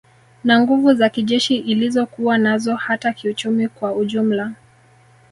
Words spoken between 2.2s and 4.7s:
nazo hata kiuchumi kwa ujumla